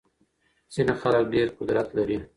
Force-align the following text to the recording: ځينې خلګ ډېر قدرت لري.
ځينې 0.73 0.93
خلګ 1.01 1.23
ډېر 1.33 1.47
قدرت 1.57 1.87
لري. 1.97 2.17